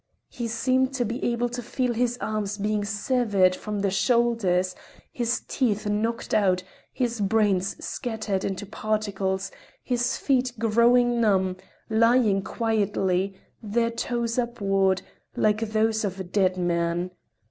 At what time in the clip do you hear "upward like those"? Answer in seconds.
14.39-16.03